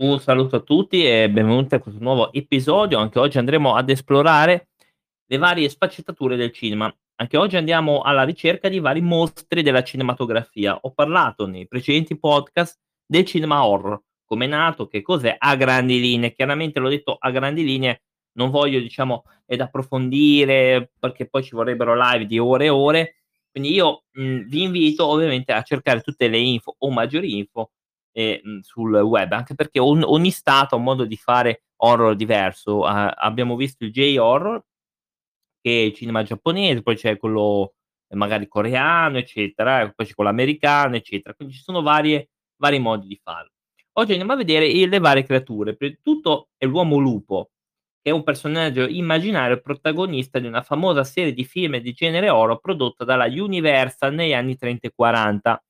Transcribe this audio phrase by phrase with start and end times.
[0.00, 2.98] Un saluto a tutti e benvenuti a questo nuovo episodio.
[2.98, 4.68] Anche oggi andremo ad esplorare
[5.26, 6.88] le varie sfaccettature del cinema.
[7.16, 10.78] Anche oggi andiamo alla ricerca di vari mostri della cinematografia.
[10.80, 15.98] Ho parlato nei precedenti podcast del cinema horror, come è nato, che cos'è a grandi
[15.98, 16.32] linee.
[16.32, 18.02] Chiaramente l'ho detto a grandi linee,
[18.34, 23.16] non voglio diciamo ed approfondire perché poi ci vorrebbero live di ore e ore.
[23.50, 27.72] Quindi io mh, vi invito ovviamente a cercare tutte le info o maggiori info
[28.18, 32.78] eh, sul web, anche perché on, ogni stato ha un modo di fare horror diverso.
[32.80, 34.60] Uh, abbiamo visto il J-horror,
[35.60, 37.74] che è il cinema giapponese, poi c'è quello
[38.08, 41.32] eh, magari coreano, eccetera, poi c'è quello americano, eccetera.
[41.32, 43.52] Quindi ci sono varie, vari modi di farlo.
[43.92, 45.76] Oggi andiamo a vedere le varie creature.
[45.76, 47.50] Prima di tutto è l'uomo lupo,
[48.02, 52.58] che è un personaggio immaginario protagonista di una famosa serie di film di genere oro
[52.58, 55.62] prodotta dalla Universal negli anni 30 e 40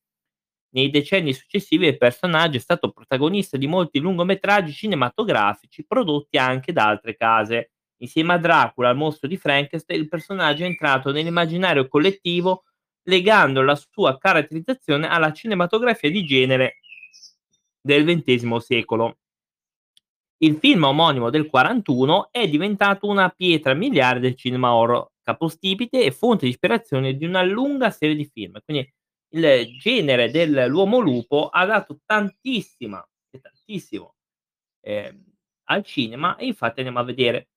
[0.71, 6.87] nei decenni successivi il personaggio è stato protagonista di molti lungometraggi cinematografici prodotti anche da
[6.87, 7.71] altre case.
[8.01, 12.63] Insieme a Dracula, al mostro di Frankenstein, il personaggio è entrato nell'immaginario collettivo
[13.03, 16.79] legando la sua caratterizzazione alla cinematografia di genere
[17.81, 19.17] del XX secolo.
[20.41, 26.11] Il film omonimo del 41 è diventato una pietra miliare del cinema horror, capostipite e
[26.11, 28.57] fonte di ispirazione di una lunga serie di film.
[28.63, 28.89] Quindi
[29.31, 33.05] il genere dell'uomo lupo ha dato tantissima
[33.69, 34.15] tantissimo
[34.81, 35.13] eh,
[35.65, 37.49] al cinema e infatti andiamo a vedere.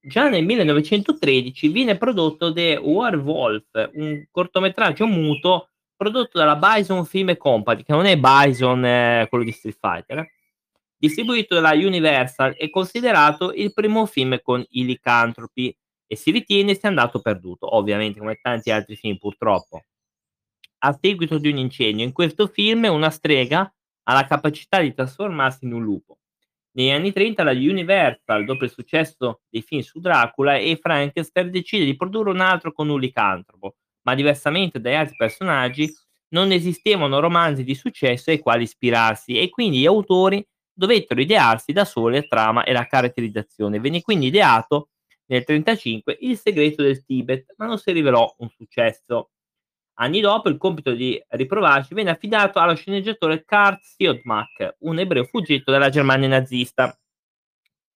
[0.00, 7.82] Già nel 1913 viene prodotto The Werewolf, un cortometraggio muto prodotto dalla Bison Film Company,
[7.82, 10.30] che non è Bison eh, quello di Street Fighter, eh,
[10.96, 15.76] distribuito dalla Universal e considerato il primo film con i licantropi
[16.06, 19.82] e si ritiene sia andato perduto, ovviamente come tanti altri film purtroppo
[20.78, 22.04] a seguito di un incendio.
[22.04, 23.60] In questo film una strega
[24.04, 26.18] ha la capacità di trasformarsi in un lupo.
[26.72, 31.84] Negli anni 30 la Universal, dopo il successo dei film su Dracula e Frankenstein, decide
[31.84, 35.92] di produrre un altro con un licantropo, ma diversamente dagli altri personaggi
[36.30, 41.84] non esistevano romanzi di successo ai quali ispirarsi e quindi gli autori dovettero idearsi da
[41.84, 43.80] soli la trama e la caratterizzazione.
[43.80, 44.90] Venne quindi ideato
[45.26, 49.30] nel 1935 Il segreto del Tibet, ma non si rivelò un successo.
[50.00, 55.72] Anni dopo il compito di riprovarci venne affidato allo sceneggiatore Karl Siodmak, un ebreo fuggito
[55.72, 56.96] dalla Germania nazista,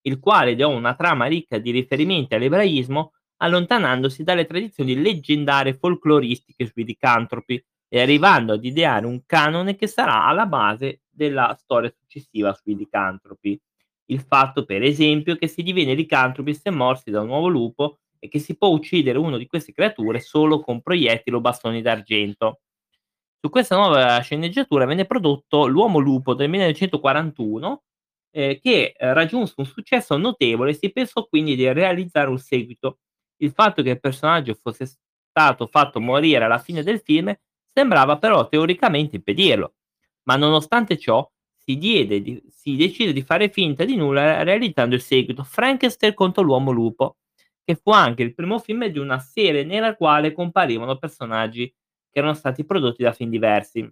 [0.02, 6.84] il quale ideò una trama ricca di riferimenti all'ebraismo, allontanandosi dalle tradizioni leggendarie folcloristiche sui
[6.84, 12.74] licantropi e arrivando ad ideare un canone che sarà alla base della storia successiva sui
[12.74, 13.60] licantropi.
[14.06, 18.28] Il fatto, per esempio, che si diviene licantropi se morsi da un nuovo lupo e
[18.28, 22.60] che si può uccidere una di queste creature solo con proiettili o bastoni d'argento.
[23.40, 27.82] Su questa nuova sceneggiatura venne prodotto L'Uomo Lupo del 1941,
[28.30, 33.00] eh, che eh, raggiunse un successo notevole e si pensò quindi di realizzare un seguito.
[33.38, 37.36] Il fatto che il personaggio fosse stato fatto morire alla fine del film
[37.74, 39.74] sembrava però teoricamente impedirlo,
[40.28, 45.42] ma nonostante ciò si, di, si decise di fare finta di nulla realizzando il seguito
[45.42, 47.16] Frankenstein contro l'Uomo Lupo,
[47.64, 51.68] che fu anche il primo film di una serie nella quale comparivano personaggi
[52.10, 53.90] che erano stati prodotti da film diversi.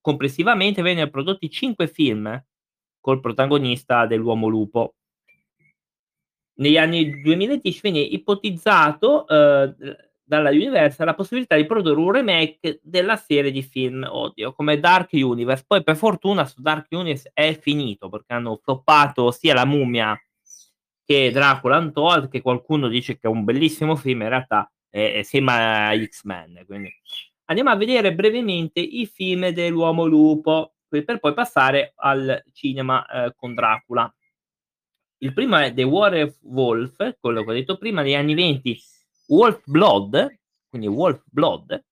[0.00, 2.42] Complessivamente vennero prodotti cinque film
[3.00, 4.94] col protagonista dell'uomo lupo.
[6.54, 9.74] Negli anni 2010 venne ipotizzato eh,
[10.22, 15.10] dalla Universal la possibilità di produrre un remake della serie di film, oddio, come Dark
[15.12, 15.64] Universe.
[15.66, 20.18] Poi per fortuna su Dark Universe è finito perché hanno floppato sia la mummia
[21.10, 25.22] che Dracula Untold, che qualcuno dice che è un bellissimo film, in realtà è, è
[25.24, 26.62] sembra X-Men.
[26.64, 26.88] Quindi.
[27.46, 33.54] Andiamo a vedere brevemente i film dell'Uomo Lupo, per poi passare al cinema eh, con
[33.54, 34.14] Dracula.
[35.22, 38.80] Il primo è The Werewolf, quello che ho detto prima, negli anni 20,
[39.30, 40.38] Wolf Blood,
[40.68, 41.84] quindi Wolf Blood,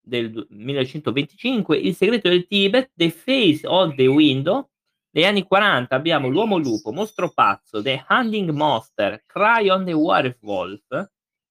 [0.00, 4.70] del 1925, Il segreto del Tibet, The Face of the Window,
[5.14, 11.08] negli anni 40 abbiamo L'Uomo Lupo, Mostro Pazzo, The Hunting Monster, Cry on the Werewolf,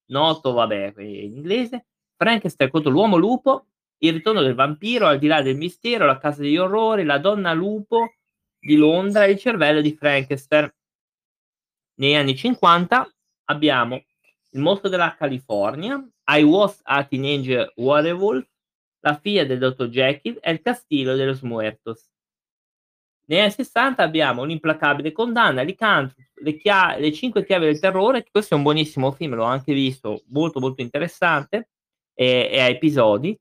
[0.07, 1.85] noto, vabbè, in inglese,
[2.17, 3.67] Frankenstein contro l'Uomo Lupo,
[3.99, 7.53] Il ritorno del vampiro, Al di là del mistero, La casa degli orrori, La donna
[7.53, 8.15] lupo
[8.59, 10.69] di Londra e Il cervello di Frankenstein.
[11.99, 13.09] Negli anni 50
[13.45, 14.03] abbiamo
[14.49, 18.45] Il mostro della California, I Was a Teenage Werewolf,
[18.99, 22.12] La figlia del dottor Jekyll e Il castillo de los muertos.
[23.25, 28.53] Negli anni 60 abbiamo un'implacabile condanna, Licantro, le, chia- le cinque chiavi del terrore, questo
[28.53, 31.69] è un buonissimo film, l'ho anche visto, molto molto interessante,
[32.13, 33.37] e, e a episodi.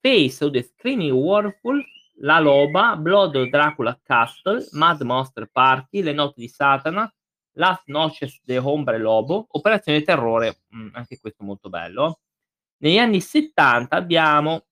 [0.00, 1.84] Face of the Screaming Warful,
[2.20, 7.12] La Loba, Blood of Dracula Castle, Mad Monster Party, Le notti di Satana,
[7.54, 12.20] Las Noches de Hombre Lobo, Operazione Terrore, mh, anche questo molto bello.
[12.78, 14.66] Negli anni 70 abbiamo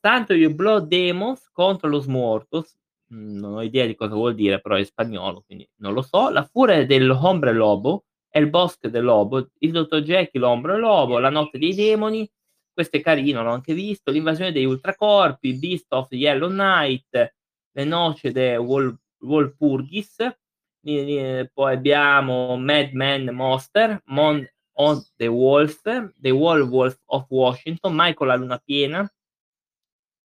[0.00, 2.81] Santo You Blood Demos contro los Muertos, mh,
[3.12, 6.30] non ho idea di cosa vuol dire, però è spagnolo, quindi non lo so.
[6.30, 11.30] La furia del Hombre Lobo, El Bosque del Lobo, il Dottor Jekyll, Hombre Lobo, La
[11.30, 12.28] notte dei demoni,
[12.72, 17.34] questo è carino, l'ho anche visto, L'invasione degli ultracorpi, Beast of Yellow Knight,
[17.72, 20.16] Le noce de Wal- Walpurgis,
[20.82, 24.46] poi abbiamo Mad Men Monster, Mon-
[24.78, 29.12] on the Wolf, The Wolf of Washington, Michael la luna piena,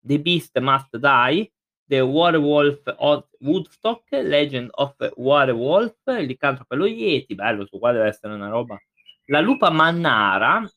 [0.05, 1.51] The Beast Must Die,
[1.85, 7.91] The Werewolf of Woodstock, Legend of Werewolf, Il licantropo e lo Yeti, bello, su qua
[7.91, 8.77] deve essere una roba.
[9.25, 10.69] La lupa mannara,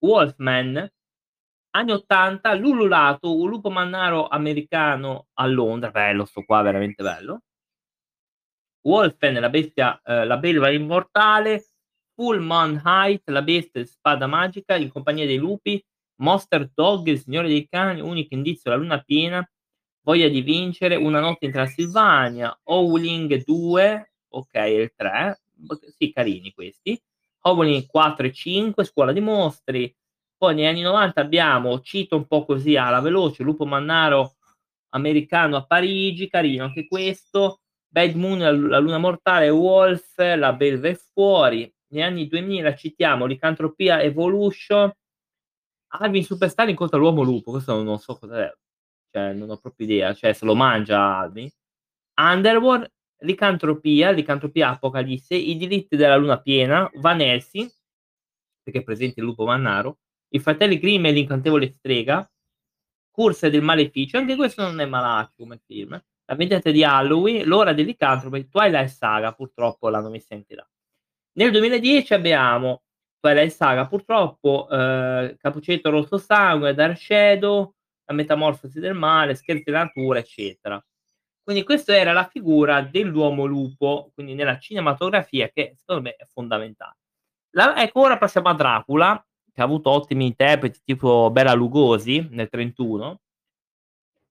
[0.00, 0.90] Wolfman,
[1.70, 7.42] anni 80, Lululato, un lupo mannaro americano a Londra, bello, sto qua, veramente bello.
[8.82, 11.64] Wolfen, la bestia, eh, la belva immortale,
[12.14, 15.84] Full Man Height, la bestia spada magica, in compagnia dei lupi,
[16.20, 19.48] Monster Dog, il signore dei cani, unico indizio, la luna piena,
[20.08, 25.40] voglia di vincere, una notte in Transilvania, Howling 2, ok, il 3,
[25.98, 26.98] sì, carini questi,
[27.42, 29.94] Howling 4 e 5, scuola di mostri,
[30.38, 34.36] poi negli anni 90 abbiamo, cito un po' così alla veloce, Lupo Mannaro
[34.94, 40.94] americano a Parigi, carino anche questo, Bad Moon, la luna mortale, Wolf, la belva è
[40.94, 41.70] fuori.
[41.88, 44.90] Negli anni 2000 citiamo Licantropia Evolution,
[45.88, 48.52] Alvin Superstar incontra l'uomo lupo, questo non so cosa è,
[49.10, 51.48] cioè non ho proprio idea, cioè se lo mangia Alvin.
[52.20, 52.90] Underworld,
[53.20, 57.70] Licantropia, Licantropia Apocalisse, I diritti della luna piena, Van Helsing,
[58.62, 59.98] perché è presente il lupo mannaro,
[60.30, 62.28] I fratelli Grimm e l'incantevole strega,
[63.10, 67.72] Curse del maleficio, anche questo non è malaccio come film, la vendetta di Halloween, L'ora
[67.72, 70.68] del licantropo Twilight Saga, purtroppo l'hanno messa in tela.
[71.32, 72.82] Nel 2010 abbiamo
[73.20, 77.74] Twilight Saga, purtroppo, eh, Capuccetto Rosso Sangue, Dark Shadow,
[78.08, 80.82] La Metamorfosi del Male, Scherzi della Natura, eccetera.
[81.42, 86.96] Quindi questa era la figura dell'uomo lupo, quindi nella cinematografia, che secondo me è fondamentale.
[87.50, 92.48] La, ecco, ora passiamo a Dracula, che ha avuto ottimi interpreti tipo Bela Lugosi nel
[92.48, 93.20] 31,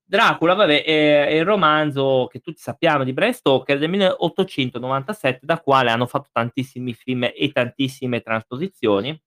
[0.10, 5.60] Dracula, vabbè, è, è, il romanzo che tutti sappiamo di Bram Stoker del 1897, da
[5.60, 9.22] quale hanno fatto tantissimi film e tantissime trasposizioni.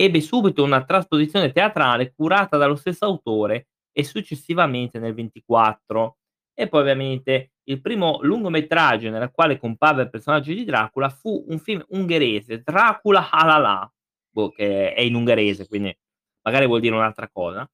[0.00, 6.18] Ebbe subito una trasposizione teatrale curata dallo stesso autore e successivamente nel 24.
[6.54, 11.58] E poi ovviamente il primo lungometraggio nel quale comparve il personaggio di Dracula fu un
[11.58, 13.92] film ungherese, Dracula Halala,
[14.30, 15.96] boh, che è in ungherese, quindi
[16.42, 17.68] magari vuol dire un'altra cosa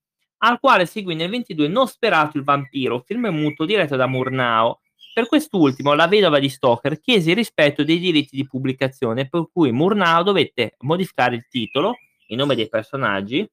[0.44, 4.79] al quale seguì nel 22 Nosferatu il vampiro, film muto diretto da Murnau.
[5.15, 9.71] Per quest'ultimo, la vedova di Stoker chiese il rispetto dei diritti di pubblicazione, per cui
[9.71, 11.97] Murnau dovette modificare il titolo,
[12.29, 13.49] il nome dei personaggi,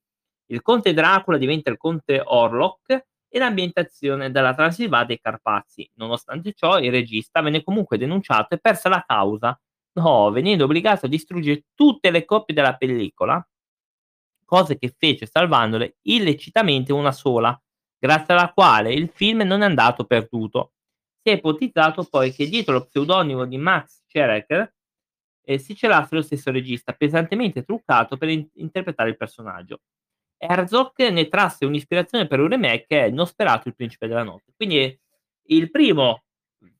[0.47, 5.89] il conte Dracula diventa il conte Orlok e l'ambientazione dalla Transilvania dei Carpazi.
[5.95, 9.57] Nonostante ciò, il regista venne comunque denunciato e perse la causa,
[9.93, 13.45] no, venendo obbligato a distruggere tutte le copie della pellicola
[14.51, 17.57] cose che fece salvandole illecitamente una sola,
[17.97, 20.73] grazie alla quale il film non è andato perduto.
[21.23, 24.73] Si è ipotizzato poi che dietro lo pseudonimo di Max Scherecker
[25.43, 29.79] eh, si celasse lo stesso regista, pesantemente truccato per in- interpretare il personaggio.
[30.37, 34.53] Herzog ne trasse un'ispirazione per un remake che è Nosferatu il principe della notte.
[34.55, 34.99] Quindi
[35.47, 36.23] il primo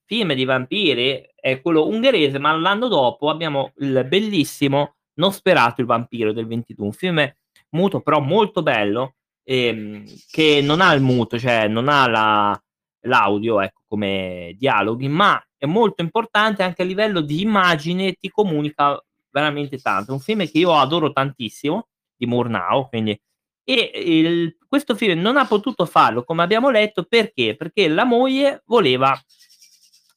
[0.06, 6.34] film di vampiri è quello ungherese, ma l'anno dopo abbiamo il bellissimo Nosferatu il vampiro
[6.34, 7.34] del 22, un film
[7.70, 12.64] muto però molto bello, ehm, che non ha il muto, cioè non ha la,
[13.02, 19.00] l'audio ecco, come dialoghi, ma è molto importante anche a livello di immagine, ti comunica
[19.30, 20.12] veramente tanto.
[20.12, 23.20] È un film che io adoro tantissimo, di Murnau, quindi
[23.64, 27.56] e il, questo film non ha potuto farlo, come abbiamo letto, perché?
[27.56, 29.16] Perché la moglie voleva,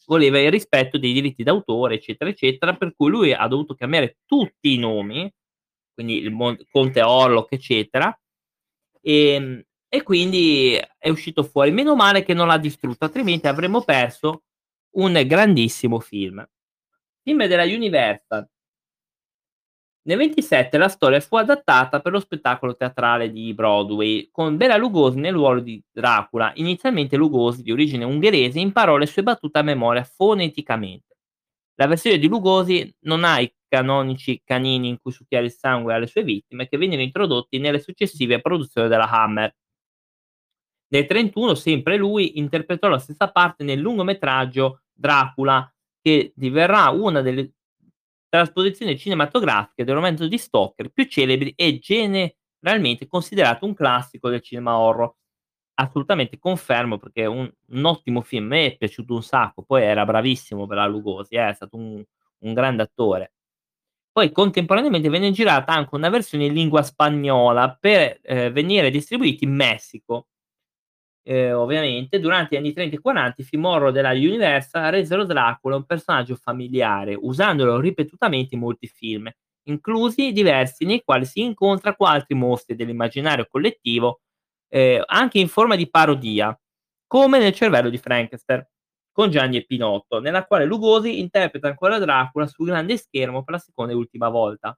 [0.06, 4.72] voleva il rispetto dei diritti d'autore, eccetera, eccetera, per cui lui ha dovuto cambiare tutti
[4.72, 5.30] i nomi
[5.94, 8.16] quindi il Mon- Conte Orlock, eccetera.
[9.00, 11.70] E, ehm, e quindi è uscito fuori.
[11.70, 14.42] Meno male che non l'ha distrutto, altrimenti avremmo perso
[14.94, 16.46] un grandissimo film.
[17.22, 18.48] Film della Universal.
[20.06, 25.18] Nel 27 la storia fu adattata per lo spettacolo teatrale di Broadway, con Bela Lugosi
[25.18, 26.52] nel ruolo di Dracula.
[26.56, 31.16] Inizialmente Lugosi, di origine ungherese, imparò le sue battute a memoria foneticamente.
[31.76, 36.06] La versione di Lugosi non ha i canonici canini in cui succhiare il sangue alle
[36.06, 39.54] sue vittime che vennero introdotti nelle successive produzioni della Hammer.
[40.88, 45.70] Nel 31 sempre lui interpretò la stessa parte nel lungometraggio Dracula,
[46.00, 47.52] che diverrà una delle
[48.28, 54.78] trasposizioni cinematografiche del romanzo di Stoker più celebri e generalmente considerato un classico del cinema
[54.78, 55.14] horror.
[55.74, 60.04] Assolutamente confermo perché è un, un ottimo film, me è piaciuto un sacco, poi era
[60.04, 62.02] bravissimo Bela Lugosi, eh, è stato un,
[62.38, 63.32] un grande attore.
[64.12, 69.54] Poi contemporaneamente venne girata anche una versione in lingua spagnola per eh, venire distribuiti in
[69.54, 70.28] Messico.
[71.26, 75.76] Eh, ovviamente, durante gli anni 30 e 40 i film horror della Universal resero Dracula
[75.76, 79.30] un personaggio familiare, usandolo ripetutamente in molti film,
[79.68, 84.20] inclusi diversi nei quali si incontra con altri mostri dell'immaginario collettivo,
[84.68, 86.58] eh, anche in forma di parodia,
[87.06, 88.66] come nel cervello di Frankenstein
[89.12, 93.60] con Gianni e Pinotto, nella quale Lugosi interpreta ancora Dracula sul grande schermo per la
[93.60, 94.76] seconda e ultima volta.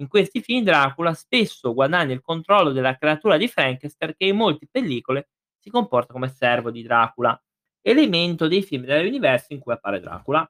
[0.00, 4.66] In questi film Dracula spesso guadagna il controllo della creatura di Frankenstein che in molte
[4.70, 5.28] pellicole
[5.64, 7.40] si comporta come servo di Dracula,
[7.80, 10.46] elemento dei film dell'universo in cui appare Dracula.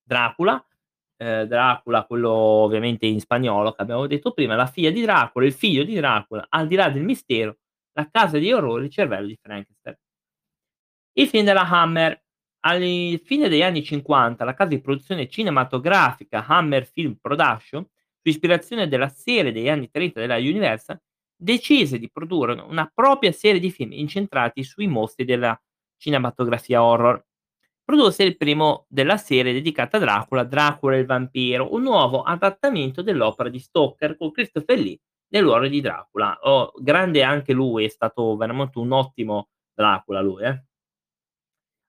[0.00, 0.64] Dracula,
[1.16, 5.52] eh, Dracula, quello ovviamente in spagnolo che abbiamo detto prima, la figlia di Dracula, il
[5.52, 7.58] figlio di Dracula, al di là del mistero,
[7.94, 9.96] la casa di orrori, il cervello di Frankenstein.
[11.14, 12.20] I film della Hammer.
[12.64, 18.86] Alla fine degli anni 50 la casa di produzione cinematografica Hammer Film Production, su ispirazione
[18.86, 21.00] della serie degli anni 30 della Universal,
[21.42, 25.60] decise di produrre una propria serie di film incentrati sui mostri della
[25.96, 27.24] cinematografia horror.
[27.84, 33.48] Produsse il primo della serie dedicata a Dracula, Dracula il vampiro, un nuovo adattamento dell'opera
[33.48, 36.38] di Stoker con Christopher Lee nel ruolo di Dracula.
[36.42, 40.64] Oh, grande anche lui, è stato veramente un ottimo Dracula lui, eh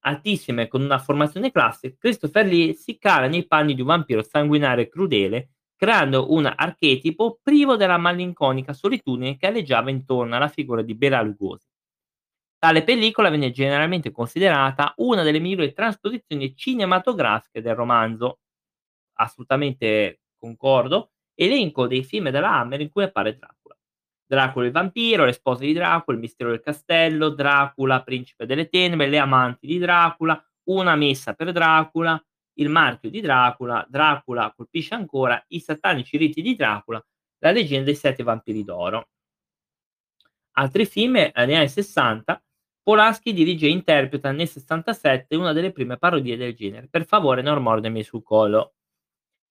[0.05, 4.83] altissime con una formazione classica, Christopher Lee si cala nei panni di un vampiro sanguinario
[4.83, 5.51] e crudele,
[5.83, 11.67] creando un archetipo privo della malinconica solitudine che alleggiava intorno alla figura di Bela Lugosi.
[12.57, 18.39] Tale pellicola venne generalmente considerata una delle migliori trasposizioni cinematografiche del romanzo.
[19.15, 21.11] Assolutamente concordo.
[21.35, 23.77] Elenco dei film della Hammer in cui appare Dracula.
[24.25, 29.09] Dracula il vampiro, le spose di Dracula, il mistero del castello, Dracula, principe delle tenebre,
[29.09, 32.23] le amanti di Dracula, una messa per Dracula,
[32.55, 37.03] il marchio di Dracula, Dracula colpisce ancora, i satanici riti di Dracula,
[37.39, 39.10] la leggenda dei sette vampiri d'oro.
[40.55, 42.41] Altri film, negli anni 60,
[42.83, 47.62] Polanski dirige e interpreta nel 67 una delle prime parodie del genere, Per favore non
[47.62, 48.74] mordermi sul collo.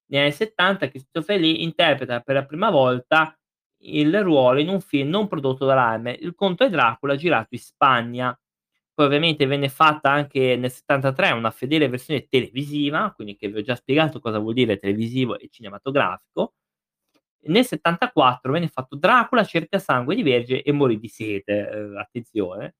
[0.06, 3.36] Negli anni 70 Christopher Lee interpreta per la prima volta
[3.84, 8.40] il ruolo in un film non prodotto dall'Alme, Il Conto e Dracula, girato in Spagna.
[8.94, 13.62] Poi ovviamente venne fatta anche nel 73 una fedele versione televisiva, quindi che vi ho
[13.62, 16.54] già spiegato cosa vuol dire televisivo e cinematografico.
[17.44, 22.74] Nel 74 venne fatto Dracula cerca sangue di vergine e morì di sete, eh, attenzione.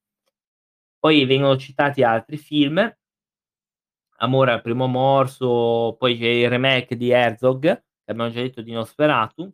[0.98, 2.78] Poi vengono citati altri film,
[4.18, 8.70] Amore al primo morso, poi c'è il remake di Herzog, che abbiamo già detto di
[8.72, 9.52] Nosferatu,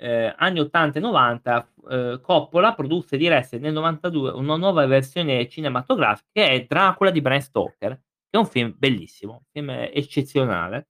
[0.00, 5.46] eh, anni 80 e 90 eh, Coppola produsse e diresse nel 92 una nuova versione
[5.46, 10.88] cinematografica che è Dracula di Bram Stoker, che è un film bellissimo, un film eccezionale,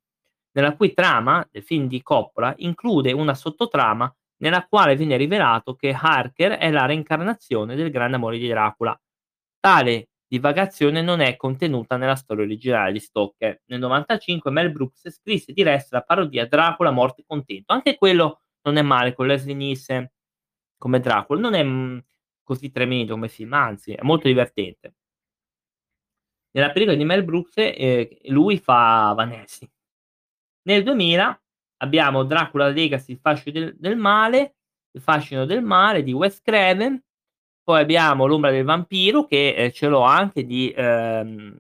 [0.53, 5.91] nella cui trama del film di Coppola include una sottotrama nella quale viene rivelato che
[5.91, 8.99] Harker è la reincarnazione del grande amore di Dracula.
[9.59, 13.63] Tale divagazione non è contenuta nella storia originale di Stoker.
[13.67, 17.73] Nel 95 Mel Brooks scrisse e diresse la parodia Dracula morte contento.
[17.73, 20.11] Anche quello non è male con Leslie Nielsen
[20.79, 21.99] come Dracula, non è mm,
[22.43, 24.95] così tremendo come film, anzi è molto divertente.
[26.53, 29.71] Nella pellicola di Mel Brooks eh, lui fa Van Helsing.
[30.63, 31.43] Nel 2000
[31.79, 34.57] abbiamo Dracula Legacy, il fascino del, del, male,
[34.93, 37.03] il fascino del male di Wes Craven,
[37.63, 41.59] poi abbiamo L'ombra del vampiro che eh, ce l'ho anche di ehm,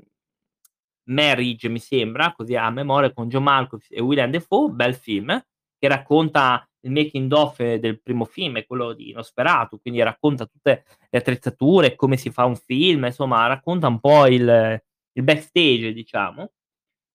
[1.04, 5.40] Marriage mi sembra, così a memoria con John Malkovich e William Defoe, bel film,
[5.78, 10.84] che racconta il making of del primo film è quello di Nosferatu, quindi racconta tutte
[11.10, 14.82] le attrezzature, come si fa un film, insomma, racconta un po' il,
[15.12, 16.52] il backstage, diciamo.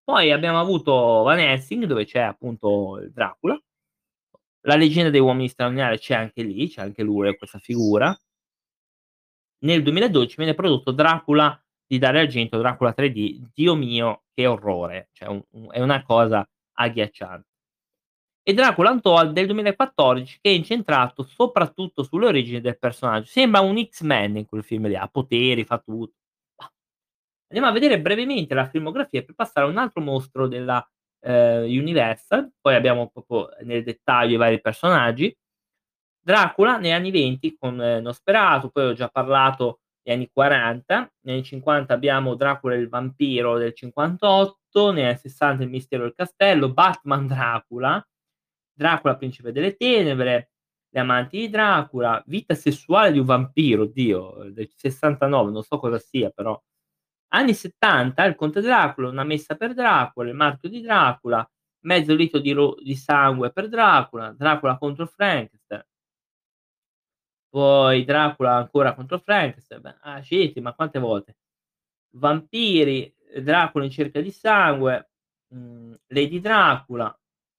[0.03, 3.59] Poi abbiamo avuto Van Helsing, dove c'è appunto il Dracula.
[4.61, 8.15] La leggenda dei uomini straordinari c'è anche lì, c'è anche lui, questa figura.
[9.59, 13.49] Nel 2012 viene prodotto Dracula di Dario Argento, Dracula 3D.
[13.53, 15.09] Dio mio, che orrore!
[15.13, 17.54] Cioè, un, un, è una cosa agghiacciante
[18.47, 23.25] e Dracula Untold del 2014 che è incentrato soprattutto sulle origini del personaggio.
[23.25, 26.13] Sembra un X-Men in quel film lì, ha poteri, fa tutto.
[27.47, 30.87] Andiamo a vedere brevemente la filmografia per passare a un altro mostro della
[31.21, 35.35] eh, Universal, poi abbiamo proprio nel dettaglio i vari personaggi.
[36.19, 41.43] Dracula negli anni '20 con Nosferatu, poi ho già parlato negli anni '40, negli anni
[41.43, 47.25] '50 abbiamo Dracula il vampiro del '58, negli anni '60 Il mistero del castello, Batman
[47.25, 48.05] Dracula,
[48.75, 50.51] Dracula principe delle tenebre,
[50.89, 55.97] Le amanti di Dracula, Vita sessuale di un vampiro, oddio, del '69, non so cosa
[55.99, 56.61] sia però.
[57.33, 61.47] Anni '70 Il conte Dracula, Una messa per Dracula, Il marchio di Dracula,
[61.85, 65.85] Mezzo litro di ro di sangue per Dracula, Dracula contro Frankenstein.
[67.53, 71.37] Poi Dracula ancora contro Frankenstein, ah, scetti, ma quante volte?
[72.15, 75.09] Vampiri, Dracula in cerca di sangue,
[75.49, 77.17] mhmm, Lady Dracula,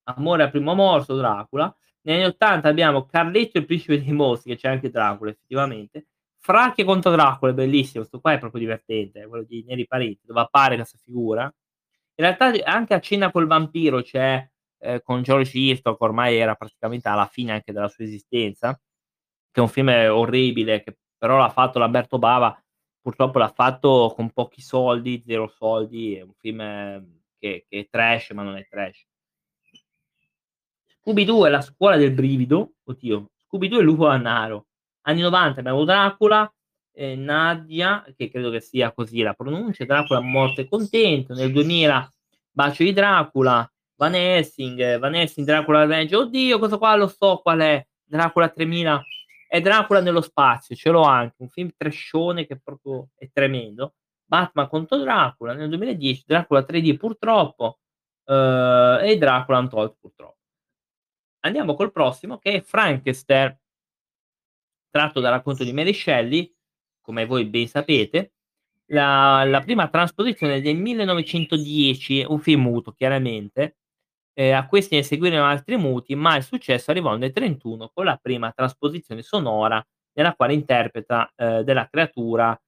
[0.08, 1.74] Amore a primo morso, Dracula.
[2.02, 6.06] Negli anni '80 abbiamo Carletto il principe dei mostri, che c'è anche Dracula effettivamente.
[6.38, 10.40] Fracche contro Dracula, è bellissimo, sto qua è proprio divertente, quello di Neri Parenti, dove
[10.40, 11.42] appare questa figura.
[11.44, 14.48] In realtà anche a Cena col vampiro c'è,
[14.78, 18.72] ehm, con George Hitchcock, ormai era praticamente alla fine anche della sua esistenza
[19.50, 22.56] che è un film orribile, che però l'ha fatto Lamberto Bava,
[23.00, 26.58] purtroppo l'ha fatto con pochi soldi, 0 soldi, è un film
[27.38, 29.04] che che è trash, ma non è trash.
[31.06, 34.66] Scooby-Doo e la scuola del brivido, oddio, Scooby-Doo e lupo mannaro.
[35.02, 36.52] Anni '90 abbiamo Dracula,
[36.92, 42.12] ehm, Nadia, che credo che sia così la pronuncia, Dracula morto e contento, nel 2000
[42.50, 47.60] Bacio di Dracula, Van Helsing, Van Helsing, Dracula Revenge, oddio questo qua lo so qual
[47.60, 49.02] è, Dracula 3000
[49.46, 53.94] è Dracula nello spazio, ce l'ho anche, un film trashone che proprio è tremendo.
[54.24, 57.78] Batman contro Dracula nel 2010, Dracula 3D purtroppo
[58.24, 60.35] eh, e Dracula Untold purtroppo.
[61.46, 63.56] Andiamo col prossimo che è Frankenstein,
[64.90, 66.52] tratto dal racconto di Mary Shelley,
[67.00, 68.32] come voi ben sapete.
[68.86, 73.76] La, la prima trasposizione del 1910, un film muto chiaramente,
[74.32, 78.18] eh, a questi ne seguirono altri muti, ma il successo arrivò nel 31 con la
[78.20, 82.58] prima trasposizione sonora nella quale interpreta eh, della creatura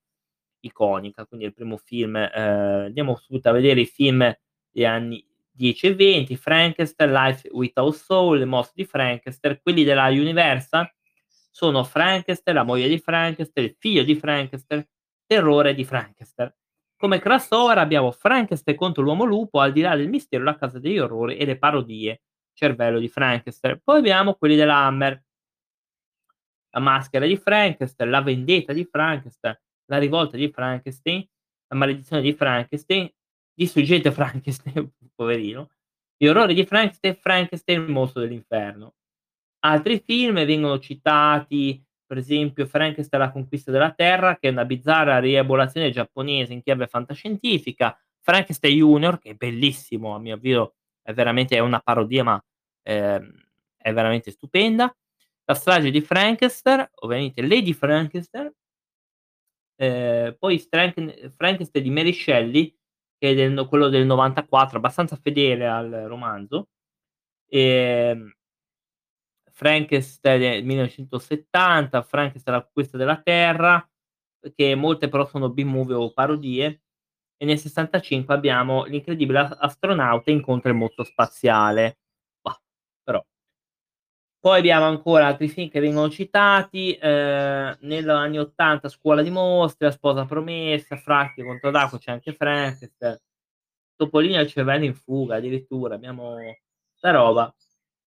[0.61, 4.32] iconica, quindi il primo film, eh, andiamo subito a vedere i film
[4.70, 5.25] degli anni
[5.58, 10.88] 10 e 20, Frankenstein, Life Without Soul, Le mostri di Frankenstein, quelli della Universal
[11.50, 14.87] sono Frankenstein, la moglie di Frankenstein, il figlio di Frankenstein,
[15.26, 16.54] terrore di Frankenstein.
[16.96, 20.98] Come crossover abbiamo Frankenstein contro l'uomo lupo, al di là del mistero, la casa degli
[20.98, 23.80] orrori e le parodie, cervello di Frankenstein.
[23.83, 25.20] Poi abbiamo quelli della Hammer,
[26.70, 31.26] la maschera di Frankenstein, la vendetta di Frankenstein, la rivolta di Frankenstein,
[31.66, 33.11] la maledizione di Frankenstein,
[33.59, 35.71] distruggente Frankenstein, poverino,
[36.16, 38.94] gli orrori di Frankenstein, Frankenstein, il mostro dell'inferno.
[39.61, 45.18] Altri film vengono citati per esempio Frankenstein la conquista della Terra, che è una bizzarra
[45.18, 51.57] rielaborazione giapponese in chiave fantascientifica, Frankenstein Junior, che è bellissimo, a mio avviso è veramente
[51.57, 52.42] è una parodia, ma
[52.83, 53.44] ehm,
[53.77, 54.94] è veramente stupenda.
[55.44, 58.51] La strage di Frankenstein, ovviamente Lady Frankenstein,
[59.77, 62.77] eh, poi Frank- Frankenstein di Mary Shelley,
[63.18, 66.68] che è del, quello del 94, abbastanza fedele al romanzo.
[67.48, 68.33] E, ehm,
[69.52, 73.88] Frankenstein del 1970, Frankenstein la conquista della Terra,
[74.54, 76.83] che molte però sono B-movie o parodie,
[77.37, 81.98] e nel 65 abbiamo l'incredibile astronauta incontra il motto spaziale.
[84.40, 89.87] Poi abbiamo ancora altri film che vengono citati, eh, negli anni 80 Scuola di mostri,
[89.87, 93.18] La sposa promessa, Fracchi contro Daco, c'è anche Frankenstein,
[93.96, 96.37] Topolino e il cervello in fuga, addirittura abbiamo
[96.94, 97.53] sta roba.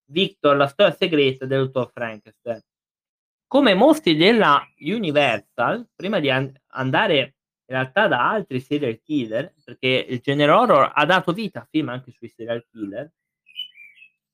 [0.06, 2.60] Victor, la storia segreta del dottor Frankenstein.
[3.46, 7.34] Come mostri della Universal, prima di an- andare in
[7.66, 12.10] realtà da altri serial killer, perché il genere horror ha dato vita a film anche
[12.12, 13.12] sui serial killer,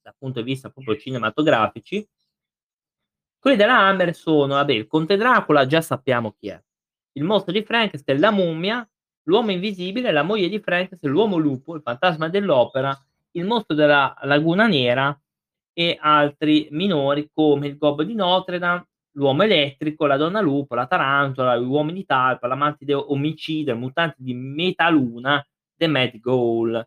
[0.08, 2.06] dal punto di vista proprio cinematografici,
[3.38, 6.60] quelli della Hammer sono, vabbè, il Conte Dracula, già sappiamo chi è,
[7.12, 8.88] il mostro di Frankenstein, la mummia,
[9.24, 12.96] l'uomo invisibile, la moglie di Frankenstein, l'uomo lupo, il fantasma dell'opera,
[13.32, 15.18] il mostro della laguna nera
[15.72, 20.86] e altri minori come il Gobbo di Notre Dame, l'uomo elettrico, la donna lupo, la
[20.86, 26.86] tarantola, gli uomini talpa, la mantide omicida, il mutante di Metaluna, The Mad Goal.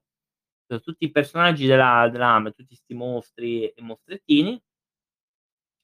[0.71, 4.57] Sono tutti i personaggi della, della tutti questi mostri e mostrettini,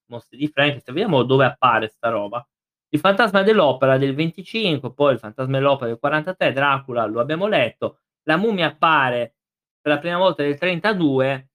[0.05, 0.95] mostri di Frankenstein.
[0.95, 2.47] Vediamo dove appare sta roba.
[2.89, 7.99] Il fantasma dell'opera del 25, poi il fantasma dell'opera del 43, Dracula, lo abbiamo letto.
[8.23, 9.35] La mummia appare
[9.81, 11.49] per la prima volta nel 32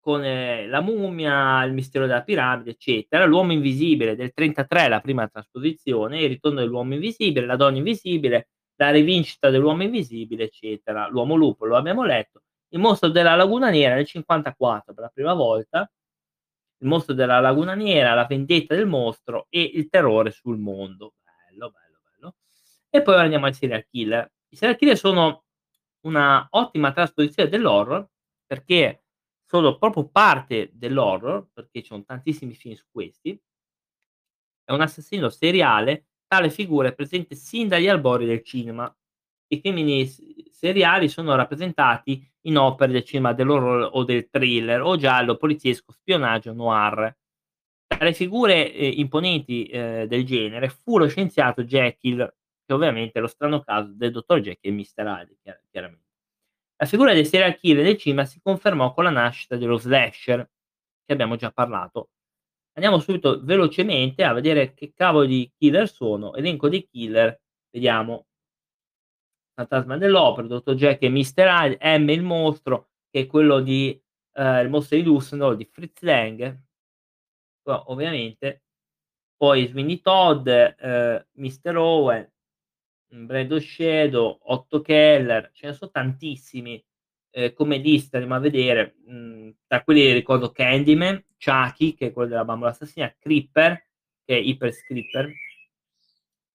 [0.00, 3.24] con eh, La mummia, Il mistero della piramide, eccetera.
[3.26, 8.90] L'uomo invisibile del 33, la prima trasposizione, Il ritorno dell'uomo invisibile, La donna invisibile, La
[8.90, 11.06] rivincita dell'uomo invisibile, eccetera.
[11.06, 12.42] L'uomo lupo, lo abbiamo letto.
[12.72, 15.90] Il mostro della laguna nera nel 54 per la prima volta.
[16.78, 21.14] Il mostro della laguna nera, La vendetta del mostro e Il terrore sul mondo.
[21.22, 22.36] Bello, bello, bello.
[22.88, 24.30] E poi andiamo ai serial killer.
[24.48, 25.44] I serial killer sono
[26.06, 28.08] una ottima trasposizione dell'horror
[28.46, 29.04] perché
[29.44, 33.38] sono proprio parte dell'horror, perché ci sono tantissimi film su questi.
[34.64, 38.90] È un assassino seriale, tale figura è presente sin dagli albori del cinema.
[39.48, 40.06] I crimini
[40.50, 46.52] seriali sono rappresentati in opere del cinema dell'horror o del thriller o giallo, poliziesco, spionaggio,
[46.52, 47.16] noir.
[47.86, 52.18] Tra le figure eh, imponenti eh, del genere fu lo scienziato Jekyll,
[52.64, 55.06] che ovviamente è lo strano caso del dottor Jekyll e Mr.
[55.06, 56.10] Hyde, chiaramente.
[56.76, 60.50] La figura del serial killer del cinema si confermò con la nascita dello slasher,
[61.04, 62.10] che abbiamo già parlato.
[62.74, 66.34] Andiamo subito velocemente a vedere che cavolo di killer sono.
[66.34, 67.38] Elenco dei killer,
[67.70, 68.26] vediamo.
[69.54, 71.32] Fantasma dell'opera, Dottor Jack e Mr.
[71.36, 74.00] Hyde, M il mostro, che è quello di
[74.34, 76.60] eh, il mostro di Dusseldorf di Fritz Lang.
[77.64, 78.62] ovviamente.
[79.36, 81.76] Poi Sweeney Todd, eh, Mr.
[81.76, 82.30] Owen,
[83.08, 86.82] Brad Shadow, Otto Keller, ce ne sono tantissimi
[87.30, 92.28] eh, commedisti, andiamo a vedere, mh, mm, tra quelli ricordo Candyman, Chucky, che è quello
[92.28, 93.84] della bambola assassina, Creeper,
[94.24, 95.32] che è Hyper Creeper,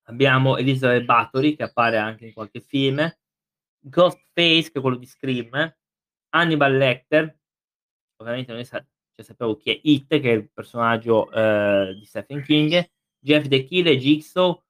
[0.07, 3.09] abbiamo Elizabeth Bathory, che appare anche in qualche film,
[3.79, 5.75] Ghostface, che è quello di Scream,
[6.29, 7.37] Hannibal Lecter,
[8.17, 12.43] ovviamente noi sa- cioè, sappiamo chi è It, che è il personaggio eh, di Stephen
[12.43, 12.89] King,
[13.19, 14.61] Jeff the Killer, Jigsaw,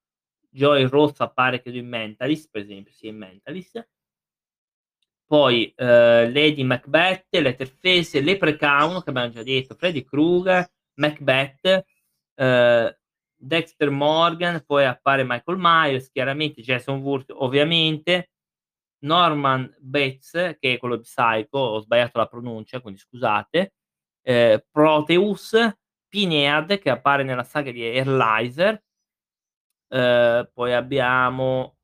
[0.50, 3.88] Joy Ross appare credo in Mentalist, per esempio, sì, in Mentalist.
[5.26, 11.86] Poi eh, Lady Macbeth, Letterface, Leprechaun, che abbiamo già detto, Freddy Krueger, Macbeth,
[12.36, 12.97] eh,
[13.48, 18.32] Dexter Morgan, poi appare Michael Myers, chiaramente Jason Wurst, ovviamente,
[19.00, 23.74] Norman Bates, che è quello di Psycho, ho sbagliato la pronuncia, quindi scusate,
[24.22, 25.56] eh, Proteus,
[26.08, 28.84] Pinead, che appare nella saga di Erlizer,
[29.90, 31.78] eh, poi abbiamo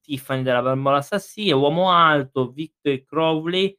[0.00, 3.76] Tiffany della Bambola Assassina, Uomo Alto, Victor Crowley,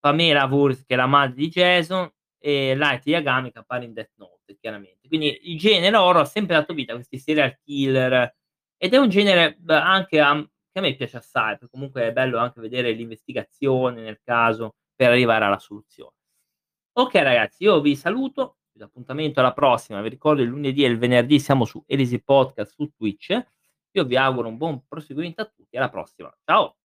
[0.00, 4.12] Pamela Wurst che è la madre di Jason e Light Yagami che appare in Death
[4.16, 5.08] Note chiaramente.
[5.08, 8.34] Quindi il genere horror ha sempre dato vita a questi serial killer
[8.76, 10.34] ed è un genere anche a,
[10.72, 15.10] che a me piace assai, perché comunque è bello anche vedere l'investigazione nel caso per
[15.10, 16.14] arrivare alla soluzione.
[16.92, 20.00] Ok ragazzi, io vi saluto, appuntamento alla prossima.
[20.00, 23.38] Vi ricordo il lunedì e il venerdì siamo su Elisi Podcast su Twitch.
[23.92, 25.76] Io vi auguro un buon proseguimento a tutti.
[25.76, 26.34] Alla prossima.
[26.44, 26.79] Ciao.